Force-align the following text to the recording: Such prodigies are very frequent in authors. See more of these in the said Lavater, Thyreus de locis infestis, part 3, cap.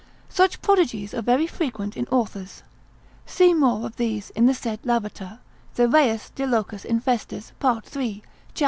Such 0.29 0.63
prodigies 0.63 1.13
are 1.13 1.21
very 1.21 1.45
frequent 1.45 1.95
in 1.95 2.07
authors. 2.07 2.63
See 3.27 3.53
more 3.53 3.85
of 3.85 3.97
these 3.97 4.31
in 4.31 4.47
the 4.47 4.53
said 4.55 4.79
Lavater, 4.83 5.37
Thyreus 5.75 6.31
de 6.31 6.47
locis 6.47 6.83
infestis, 6.83 7.51
part 7.59 7.85
3, 7.85 8.23
cap. 8.55 8.57